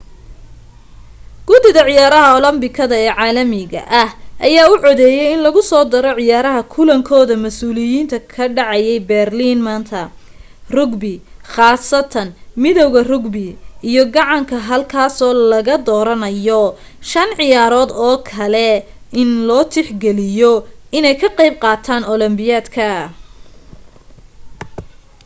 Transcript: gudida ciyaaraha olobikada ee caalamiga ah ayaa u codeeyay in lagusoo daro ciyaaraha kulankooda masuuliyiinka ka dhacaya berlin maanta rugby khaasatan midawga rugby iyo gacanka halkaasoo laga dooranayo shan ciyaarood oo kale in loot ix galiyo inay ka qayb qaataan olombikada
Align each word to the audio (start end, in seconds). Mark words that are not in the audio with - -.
gudida 1.47 1.81
ciyaaraha 1.87 2.29
olobikada 2.37 2.97
ee 3.01 3.11
caalamiga 3.17 3.81
ah 4.01 4.09
ayaa 4.47 4.71
u 4.73 4.75
codeeyay 4.85 5.29
in 5.35 5.41
lagusoo 5.45 5.85
daro 5.93 6.11
ciyaaraha 6.19 6.61
kulankooda 6.73 7.35
masuuliyiinka 7.43 8.17
ka 8.33 8.43
dhacaya 8.57 8.95
berlin 9.11 9.59
maanta 9.67 10.01
rugby 10.75 11.13
khaasatan 11.53 12.27
midawga 12.63 13.01
rugby 13.11 13.45
iyo 13.89 14.03
gacanka 14.15 14.55
halkaasoo 14.69 15.33
laga 15.51 15.75
dooranayo 15.87 16.61
shan 17.09 17.29
ciyaarood 17.39 17.91
oo 18.07 18.17
kale 18.29 18.67
in 19.21 19.29
loot 19.47 19.71
ix 19.81 19.87
galiyo 20.03 20.51
inay 20.97 21.15
ka 21.21 21.29
qayb 21.37 21.53
qaataan 21.65 22.03
olombikada 22.13 22.91